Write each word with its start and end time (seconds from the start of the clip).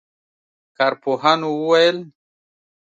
کارپوهانو 0.77 1.49
وویل 1.57 1.97